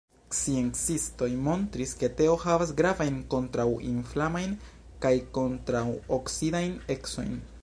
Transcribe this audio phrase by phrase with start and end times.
[0.35, 4.59] Sciencistoj montris, ke teo havas gravajn kontraŭinflamajn
[5.05, 7.43] kaj kontraŭoksidajn ecojn.